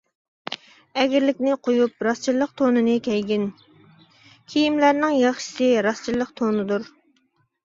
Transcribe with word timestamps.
ئەگرىلىكنى 1.01 1.57
قويۇپ، 1.67 2.01
راستچىللىق 2.07 2.55
تونىنى 2.61 2.95
كىيگىن، 3.09 3.45
كىيىملەرنىڭ 4.55 5.15
ياخشىسى 5.19 5.69
راستچىللىق 5.89 6.35
تونىدۇر. 6.43 6.91